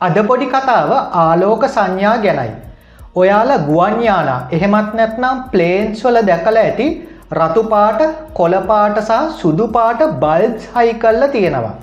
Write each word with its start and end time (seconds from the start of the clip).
අද 0.00 0.16
පොඩි 0.28 0.46
කතාව 0.52 0.90
ආලෝක 1.22 1.64
සංඥා 1.74 2.16
ගැනයි. 2.24 2.52
ඔයාල 3.20 3.50
ගුවන්යානා 3.68 4.40
එහෙමත් 4.56 4.92
නැත්නම් 4.98 5.40
ප්ලේන්ස් 5.52 6.04
වල 6.04 6.18
දැකල 6.28 6.58
ඇති 6.60 6.86
රතුපාට 7.38 8.00
කොළපාට 8.38 9.00
සහ 9.02 9.34
සුදුපාට 9.40 10.00
බල්බ්ස් 10.22 10.64
හයි 10.76 10.94
කල්ල 11.02 11.24
තියෙනවා. 11.34 11.74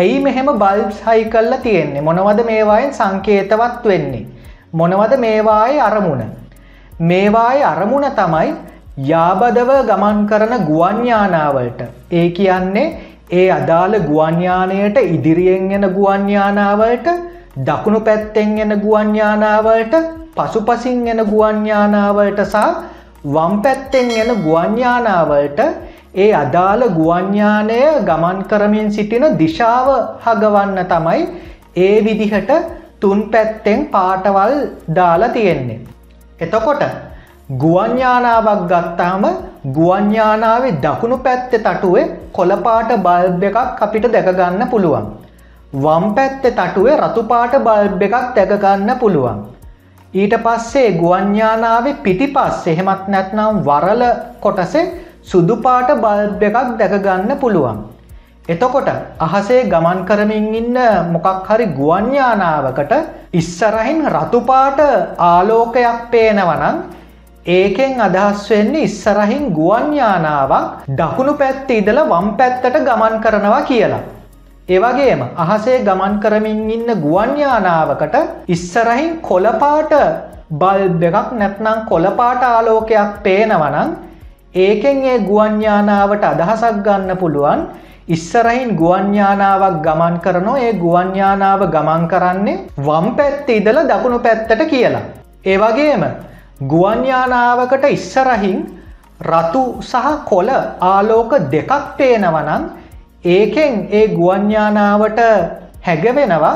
ඇයි 0.00 0.20
මෙහෙම 0.26 0.50
බල්බ්ස් 0.62 1.00
හයි 1.06 1.24
කල්ල 1.32 1.56
තියෙන්නේ 1.64 2.06
මොනවද 2.08 2.44
මේවායෙන් 2.50 2.94
සංකේතවත් 3.00 3.88
වෙන්නේ. 3.92 4.26
මොනවද 4.72 5.16
මේවායේ 5.26 5.82
අරමුණ. 5.88 6.22
මේවායේ 7.00 7.66
අරමුණ 7.72 8.08
තමයි 8.20 8.54
යාබදව 9.10 9.70
ගමන් 9.90 10.20
කරන 10.30 10.54
ගුවන්යානාවලට 10.70 11.80
ඒ 12.12 12.28
කියන්නේ 12.38 12.86
ඒ 13.30 13.46
අදාළ 13.50 13.94
ගුවන්යානයට 14.00 14.96
ඉදිරියෙන් 15.06 15.70
එන 15.72 15.86
ගුවන්යානාවලට 15.90 17.08
දකුණු 17.58 18.00
පැත්තෙන් 18.00 18.58
එන 18.58 18.72
ගුවන්යානාවලට 18.78 19.94
පසුපසින් 20.34 21.06
එන 21.08 21.20
ගුවන්යානාවලට 21.24 22.40
සහ 22.44 22.64
වම් 23.26 23.54
පැත්තෙන් 23.62 24.10
එන 24.12 24.30
ගුවන්යානාවලට 24.42 25.60
ඒ 26.16 26.30
අදාළ 26.34 26.82
ගුවන්යානය 26.90 27.80
ගමන් 28.02 28.44
කරමින් 28.44 28.92
සිටින 28.92 29.24
දිශාව 29.38 29.88
හගවන්න 30.20 30.84
තමයි 30.86 31.22
ඒ 31.78 31.96
විදිහට 32.04 32.52
තුන් 33.00 33.22
පැත්තෙන් 33.30 33.86
පාටවල් 33.86 34.54
දාලා 34.94 35.28
තියෙන්නේ. 35.28 35.80
එතකොට 36.40 36.84
ගුවන්යානාවක් 37.52 38.60
ගත්තාම 38.68 39.24
ගුවන්යානාවේ 39.68 40.76
දකුණු 40.82 41.18
පැත්තෙ 41.18 41.58
තටුවේ 41.58 42.04
කොළපාට 42.32 42.92
බල්බ් 42.98 43.42
එකක් 43.42 43.82
අපිට 43.82 44.06
දැකගන්න 44.08 44.64
පුළුවන්. 44.70 45.04
වම් 45.74 46.04
පැත්තෙ 46.14 46.50
තටුවේ 46.50 46.96
රතුපාට 46.96 47.54
බල්බ් 47.60 48.02
එකක් 48.02 48.16
දැකගන්න 48.36 48.90
පුළුවන්. 48.98 49.44
ඊට 50.14 50.34
පස්සේ 50.44 50.96
ගුවන්යානාවේ 51.02 52.00
පිටිපස් 52.02 52.66
එහෙමත් 52.66 53.08
නැත්නම් 53.08 53.60
වරල 53.62 54.02
කොටසේ 54.40 54.84
සුදුපාට 55.22 55.92
බල්බ් 55.96 56.42
එකක් 56.42 56.72
දැකගන්න 56.80 57.36
පුළුවන්. 57.36 57.78
එතකොට 58.48 58.88
අහසේ 59.20 59.68
ගමන් 59.68 60.04
කරමින් 60.08 60.48
ඉන්න 60.54 60.78
මොකක් 61.12 61.46
හරි 61.46 61.66
ගුවන්යානාවකට 61.76 62.92
ඉස්සරහින් 63.34 64.04
රතුපාට 64.08 64.80
ආලෝකයක් 65.20 66.04
පේනවනං 66.10 67.03
ඒකෙන් 67.46 68.00
අදහස් 68.00 68.44
වෙන්නේ 68.50 68.84
ඉස්සරහින් 68.88 69.42
ගුවන්යානාවක් 69.52 70.84
දකුණු 70.98 71.32
පැත්ත 71.40 71.70
ඉදල 71.70 71.98
වම් 72.12 72.28
පැත්තට 72.38 72.76
ගමන් 72.86 73.16
කරනවා 73.24 73.62
කියලා. 73.70 74.00
ඒවගේම 74.68 75.22
අහසේ 75.36 75.84
ගමන් 75.88 76.14
කරමින් 76.22 76.70
ඉන්න 76.70 76.88
ගුවන්යානාවකට 77.02 78.16
ඉස්සරහින් 78.48 79.20
කොළපාට 79.20 79.92
බල්බ 80.50 81.02
එකක් 81.10 81.30
නැත්නම් 81.34 81.84
කොළපාට 81.90 82.42
ආලෝකයක් 82.44 83.22
පේනවනං 83.22 83.94
ඒකෙන් 84.56 85.04
ඒ 85.04 85.18
ගුවන්යානාවට 85.30 86.28
අදහසක් 86.32 86.82
ගන්න 86.86 87.20
පුළුවන් 87.22 87.68
ඉස්සරහින් 88.08 88.76
ගුවන්යානාවක් 88.82 89.82
ගමන් 89.86 90.20
කරනෝ 90.24 90.60
ඒ 90.66 90.72
ගුවන්යානාව 90.84 91.70
ගමන් 91.74 92.12
කරන්නේ 92.12 92.60
වම් 92.78 93.16
පැත්ත 93.18 93.48
ඉදල 93.50 93.78
දකුණු 93.90 94.18
පැත්තට 94.26 94.70
කියලා. 94.72 95.08
ඒවගේම 95.44 96.04
ගුවන්යානාවකට 96.62 97.84
ඉස්සරහින් 97.88 98.58
රතු 99.22 99.62
සහ 99.82 100.06
කොල 100.24 100.48
ආලෝක 100.82 101.32
දෙකක් 101.50 101.72
පේනවනං 101.98 102.64
ඒකෙන් 103.26 103.88
ඒ 103.90 104.06
ගුවන්යානාවට 104.10 105.20
හැගවෙනවා 105.82 106.54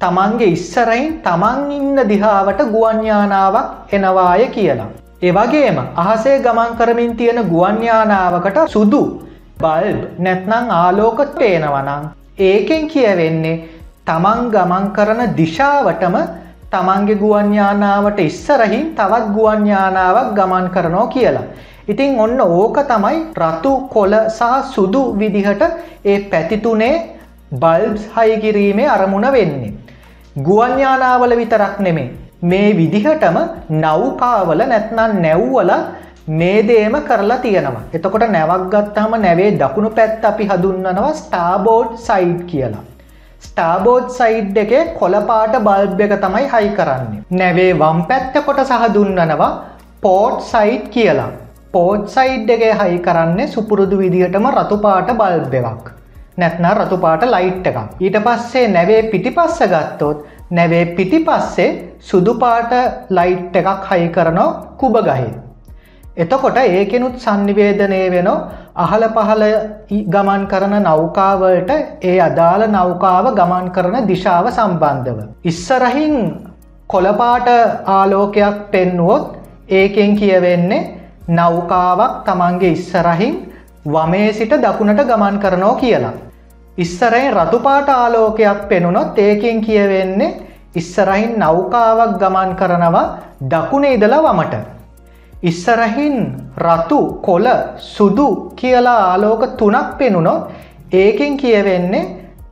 තමන්ගේ 0.00 0.52
ඉස්සරයින් 0.56 1.20
තමන් 1.22 1.70
ඉන්න 1.70 2.08
දිහාවට 2.08 2.60
ගුවන්යානාවක් 2.68 3.92
එනවාය 3.92 4.46
කියලා. 4.48 4.90
ඒවගේම 5.22 5.78
අහසේ 5.96 6.38
ගමන් 6.38 6.72
කරමින් 6.78 7.16
තියෙන 7.16 7.42
ගුවන්යානාවකට 7.44 8.58
සුදු 8.68 9.02
බල්බ් 9.58 10.00
නැත්නං 10.18 10.70
ආලෝකත් 10.72 11.34
පේනවනං 11.34 12.10
ඒකෙන් 12.40 12.88
කියවෙන්නේ 12.88 13.62
තමන් 14.06 14.40
ගමන් 14.54 14.86
කරන 14.92 15.20
දිශාවටම 15.36 16.16
තමන්ගේ 16.72 17.20
ගුවන්යානාවට 17.22 18.18
ඉස්සරහින් 18.28 18.86
තවත් 18.98 19.26
ගුවන්යානාවක් 19.36 20.28
ගමන් 20.38 20.66
කරනෝ 20.74 21.06
කියලා. 21.14 21.46
ඉතිං 21.88 22.20
ඔන්න 22.24 22.40
ඕක 22.40 22.76
තමයි 22.90 23.18
රතු 23.42 23.72
කොල 23.94 24.14
සහ 24.28 24.52
සුදු 24.74 25.02
විදිහට 25.20 25.62
ඒ 26.04 26.18
පැතිතුනේ 26.30 26.94
බල්බ්ස් 27.62 28.04
හයිකිරීමේ 28.16 28.92
අරමුණ 28.96 29.32
වෙන්නේ. 29.36 29.72
ගුවන්යානාවල 30.46 31.34
විතරක් 31.40 31.74
නෙමේ 31.86 32.08
මේ 32.42 32.68
විදිහටම 32.78 33.36
නෞකාවල 33.82 34.62
නැත්නම් 34.70 35.20
නැව්වල 35.24 35.72
මේ 36.38 36.62
දේම 36.68 36.94
කරලා 37.08 37.38
තියෙනවා. 37.44 37.84
එතකොට 37.92 38.24
නැවක් 38.30 38.64
ගත්තාම 38.72 39.12
නැවේ 39.20 39.50
දකුණු 39.60 39.90
පැත්ත 39.98 40.24
අපි 40.24 40.48
හදුන්නනවා 40.50 41.12
ස්ටාබෝඩ් 41.20 41.92
සයිඩ් 42.06 42.40
කියලා. 42.52 42.84
ස්ටාබෝඩ් 43.44 44.08
සයිඩ් 44.18 44.58
එකේ 44.62 44.82
කොළපාට 44.98 45.54
බල්බ් 45.68 46.00
එක 46.06 46.14
තමයි 46.24 46.48
හයි 46.52 46.68
කරන්නේ. 46.78 47.22
නැවේ 47.40 47.72
වම් 47.80 48.02
පැත්ත 48.10 48.36
කොට 48.46 48.60
සහ 48.64 48.84
දුන්නනවා 48.96 49.50
පෝට් 50.04 50.38
සයිඩ් 50.52 50.84
කියලා. 50.96 51.30
පෝට් 51.74 52.06
සයිඩ් 52.16 52.50
එකේ 52.56 52.72
හයි 52.80 52.98
කරන්නේ 53.06 53.50
සුපුරුදු 53.54 53.98
විදිහටම 54.02 54.48
රතුපාට 54.58 55.12
බල්බ් 55.20 55.54
එකක්. 55.62 55.86
නැත්න 56.38 56.68
රතුපාට 56.80 57.24
ලයිට් 57.34 57.66
එකක්. 57.70 57.78
ඊට 58.00 58.18
පස්සේ 58.26 58.66
නැවේ 58.76 59.02
පිටිපස්ස 59.12 59.62
ගත්තොත් 59.72 60.26
නැවේ 60.50 60.84
පිටිපස්සේ 60.96 61.70
සුදුපාට 62.10 62.72
ලයිට් 63.10 63.56
එකක් 63.56 63.88
හයි 63.90 64.08
කරනෝ 64.08 64.50
කුබ 64.80 64.96
ගහේ. 65.08 65.32
එතකොට 66.16 66.56
ඒකෙනුත් 66.58 67.16
සන්නිවේදනය 67.18 68.00
වෙන 68.10 68.28
අහල 68.76 69.02
පහල 69.08 69.44
ගමන් 70.06 70.42
කරන 70.46 70.74
නෞකාවලට 70.82 71.70
ඒ 72.02 72.16
අදාළ 72.20 72.64
නෞකාව 72.68 73.26
ගමන් 73.34 73.70
කරන 73.70 73.96
දිශාව 74.06 74.46
සම්බන්ධව. 74.50 75.18
ඉස්සරහින් 75.44 76.16
කොළපාට 76.88 77.48
ආලෝකයක් 77.88 78.58
පෙන්නුවොත් 78.72 79.24
ඒකෙන් 79.70 80.16
කියවෙන්නේ 80.16 80.88
නෞකාවක් 81.30 82.24
තමන්ගේ 82.26 82.70
ඉස්සරහින් 82.70 83.34
වමේ 83.86 84.32
සිට 84.32 84.52
දකුණට 84.58 85.04
ගමන් 85.04 85.38
කරනෝ 85.38 85.74
කියලා. 85.76 86.12
ඉස්සරයින් 86.78 87.32
රතුපාට 87.32 87.88
ආලෝකයක් 87.90 88.68
පෙනුනොත් 88.68 89.18
ඒකෙන් 89.18 89.60
කියවෙන්නේ 89.60 90.36
ඉස්සරහින් 90.74 91.38
නෞකාවක් 91.38 92.18
ගමන් 92.18 92.54
කරනවා 92.56 93.18
දකුණ 93.50 93.84
ඉදලා 93.86 94.22
වමට. 94.22 94.71
ඉස්සරහින් 95.42 96.16
රතු 96.56 97.18
කොල 97.22 97.46
සුදු 97.76 98.52
කියලා 98.56 99.00
ආලෝක 99.06 99.56
තුනක් 99.56 99.98
පෙනුනොත් 99.98 100.50
ඒකෙන් 100.92 101.36
කියවෙන්නේ 101.36 102.10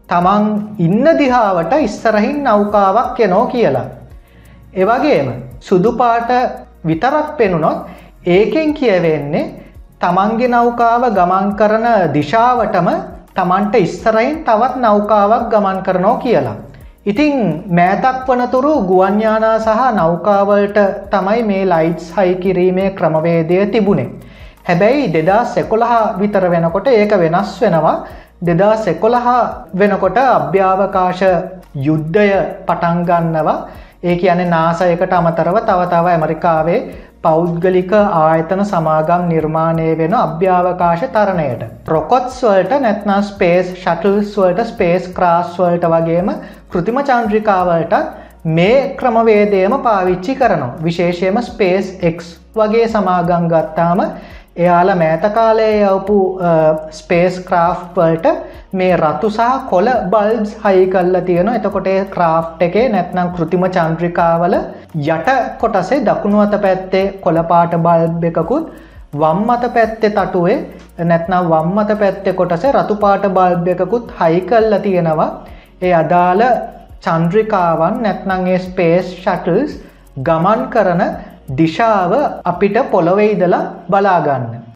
තමන් 0.09 0.45
ඉන්න 0.79 1.07
දිහාවට 1.19 1.73
ඉස්සරහින් 1.79 2.43
නෞකාවක් 2.45 3.21
එනෝ 3.21 3.47
කියලා. 3.47 3.87
එවගේම 4.75 5.29
සුදුපාට 5.61 6.31
විතරක් 6.87 7.37
පෙනුනොත් 7.37 7.87
ඒකෙන් 8.27 8.75
කියවෙන්නේ 8.75 9.51
තමන්ගේ 10.01 10.49
නෞකාව 10.49 11.03
ගමන් 11.11 11.55
කරන 11.57 11.87
දිශාවටම 12.15 12.89
තමන්ට 13.35 13.75
ඉස්සරයින් 13.77 14.45
තවත් 14.45 14.77
නෞකාවක් 14.77 15.49
ගමන් 15.49 15.83
කරනෝ 15.83 16.17
කියලා. 16.17 16.57
ඉතිං 17.07 17.65
මෑතක් 17.71 18.27
වනතුරු 18.29 18.73
ගුවන්යානා 18.83 19.59
සහ 19.59 19.85
නෞකාවලට 19.95 20.79
තමයි 21.11 21.43
මේ 21.43 21.63
ලයිට්ස් 21.67 22.13
හයි 22.17 22.35
කිරීමේ 22.37 22.91
ක්‍රමවේදය 22.91 23.67
තිබුණේ. 23.67 24.11
හැබැයි 24.65 25.13
දෙදා 25.15 25.45
සෙකොළහා 25.47 26.19
විතර 26.19 26.45
වෙනකොට 26.51 26.87
ඒක 26.89 27.13
වෙනස් 27.19 27.61
වෙනවා 27.61 27.97
දෙදා 28.43 28.77
සෙකොළහා 28.79 29.41
වෙනකොට 29.75 30.19
අභ්‍යාවකාශ 30.19 31.25
යුද්ධය 31.79 32.29
පටන්ගන්නවා 32.67 33.59
ඒ 34.03 34.17
කියන 34.17 34.45
නාසයකට 34.51 35.13
අමතරව 35.13 35.57
තව 35.63 35.89
තව 35.89 36.07
ඇමරිකාවේ 36.09 36.79
පෞද්ගලික 37.25 37.93
ආයතන 37.95 38.63
සමාගම් 38.65 39.27
නිර්මාණය 39.31 39.89
වෙන 39.99 40.15
අභ්‍යාවකාශ 40.17 41.05
තරණයට. 41.09 41.63
රොකොත්ස් 41.89 42.41
වලට 42.45 42.81
නැත්නම් 42.85 43.23
ස්පේස් 43.25 43.75
ෂටල්ස් 43.75 44.33
වලට 44.39 44.67
ස්පේස් 44.71 45.09
ක්‍රාස් 45.19 45.59
වලට 45.59 45.93
වගේම 45.95 46.33
කෘතිම 46.71 47.01
චන්ද්‍රිකාවලට 47.03 47.95
මේ 48.51 48.81
ක්‍රමවේදයම 48.97 49.79
පාවිච්චි 49.83 50.37
කරනවා. 50.37 50.75
විශේෂයම 50.83 51.43
ස්පේස් 51.43 51.95
එක් 52.03 52.25
වගේ 52.57 52.89
සමාගම් 52.89 53.49
ගත්තාම 53.53 54.07
එයාල 54.57 54.97
මෑතකාලය 54.97 55.69
යවපු 55.83 56.19
ස්පේස් 56.93 57.41
ක්‍රාෆ්වල්ට 57.49 58.27
මේ 58.73 58.97
රතු 58.97 59.31
සහ 59.31 59.65
කොල 59.71 59.89
බල්බ්ස් 60.13 60.57
හයි 60.65 60.87
කල්ල 60.95 61.21
තියෙන 61.27 61.49
එතකොට 61.51 61.89
ක්‍රාෆ් 62.15 62.63
එකේ 62.67 62.89
නැත්නම් 62.91 63.31
කෘතිම 63.37 63.67
චන්ද්‍රිකාවල 63.77 64.57
යට 64.95 65.29
කොටසේ 65.59 66.05
දකුණු 66.05 66.41
අත 66.41 66.55
පැත්තේ 66.63 67.05
කොළපාට 67.23 67.75
බල්බ් 67.79 68.25
එකකුත් 68.25 68.73
වම් 69.15 69.51
අත 69.51 69.65
පැත්තේ 69.75 70.11
තටුවේ 70.11 70.59
නැත්නම් 71.05 71.49
වම් 71.49 71.79
අත 71.79 71.93
පැත්තේ 71.99 72.35
කොටස 72.35 72.65
රතුපාට 72.73 73.27
බල්බ් 73.31 73.69
එකකුත් 73.69 74.13
හයි 74.21 74.41
කල්ල 74.43 74.79
තියෙනවා 74.81 75.31
ඒ 75.83 75.93
අදාළ 75.95 76.43
චන්ද්‍රිකාවන් 77.01 78.03
නැත්නංගේ 78.03 78.59
ස්පේස් 78.61 79.07
ෂටල්ස් 79.15 79.79
ගමන් 80.19 80.67
කරන 80.71 81.03
දිශාව 81.57 82.13
අපිට 82.45 82.77
පොළොවෙයිදලා 82.91 83.63
බලාගන්න. 83.89 84.60